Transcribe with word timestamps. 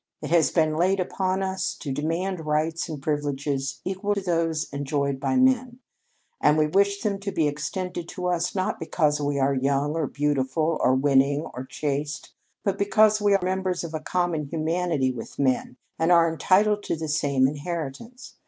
It 0.19 0.31
has 0.31 0.49
been 0.49 0.77
laid 0.77 0.99
upon 0.99 1.43
us 1.43 1.75
to 1.75 1.91
demand 1.91 2.47
rights 2.47 2.89
and 2.89 2.99
privileges 2.99 3.81
equal 3.85 4.15
to 4.15 4.21
those 4.21 4.67
enjoyed 4.73 5.19
by 5.19 5.35
men, 5.35 5.77
and 6.41 6.57
we 6.57 6.65
wish 6.65 7.03
them 7.03 7.19
to 7.19 7.31
be 7.31 7.47
extended 7.47 8.07
to 8.09 8.25
us 8.25 8.55
not 8.55 8.79
because 8.79 9.21
we 9.21 9.37
are 9.39 9.53
young 9.53 9.93
or 9.93 10.07
beautiful 10.07 10.79
or 10.83 10.95
winning 10.95 11.41
or 11.53 11.65
chaste, 11.65 12.33
but 12.63 12.79
because 12.79 13.21
we 13.21 13.35
are 13.35 13.45
members 13.45 13.83
of 13.83 13.93
a 13.93 13.99
common 13.99 14.45
humanity 14.45 15.11
with 15.11 15.37
men 15.37 15.77
and 15.99 16.11
are 16.11 16.27
entitled 16.31 16.81
to 16.85 16.95
the 16.95 17.07
same 17.07 17.47
inheritance. 17.47 18.37